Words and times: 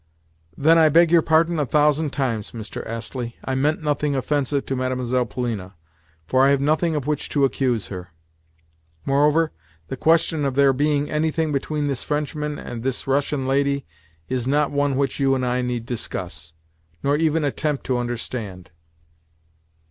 "Then 0.57 0.79
I 0.79 0.89
beg 0.89 1.11
your 1.11 1.21
pardon 1.21 1.59
a 1.59 1.65
thousand 1.67 2.11
times, 2.11 2.53
Mr. 2.53 2.83
Astley. 2.87 3.37
I 3.45 3.53
meant 3.53 3.83
nothing 3.83 4.15
offensive 4.15 4.65
to 4.65 4.75
Mlle. 4.75 5.27
Polina, 5.27 5.75
for 6.25 6.43
I 6.43 6.49
have 6.49 6.59
nothing 6.59 6.95
of 6.95 7.05
which 7.05 7.29
to 7.29 7.43
accuse 7.45 7.89
her. 7.89 8.07
Moreover, 9.05 9.51
the 9.89 9.97
question 9.97 10.43
of 10.43 10.55
there 10.55 10.73
being 10.73 11.11
anything 11.11 11.51
between 11.51 11.85
this 11.87 12.01
Frenchman 12.01 12.57
and 12.57 12.81
this 12.81 13.05
Russian 13.05 13.45
lady 13.45 13.85
is 14.27 14.47
not 14.47 14.71
one 14.71 14.95
which 14.95 15.19
you 15.19 15.35
and 15.35 15.45
I 15.45 15.61
need 15.61 15.85
discuss, 15.85 16.53
nor 17.03 17.15
even 17.15 17.43
attempt 17.43 17.83
to 17.85 17.99
understand." 17.99 18.71